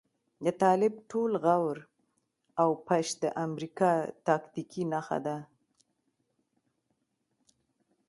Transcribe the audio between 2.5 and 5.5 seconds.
او پش د امريکا تاکتيکي نښه ده.